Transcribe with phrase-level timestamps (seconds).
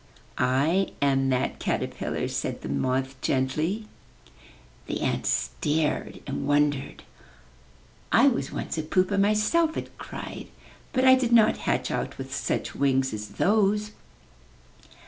[0.39, 3.85] "I am that caterpillar," said the moth gently.
[4.87, 7.03] The ant stared and wondered.
[8.11, 10.47] "I was once a pupa myself," it cried.
[10.91, 13.91] "But I did not hatch out with such wings as those."